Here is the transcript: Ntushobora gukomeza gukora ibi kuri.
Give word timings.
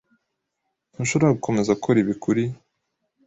Ntushobora 0.93 1.35
gukomeza 1.37 1.75
gukora 1.77 1.97
ibi 2.03 2.15
kuri. 2.23 2.43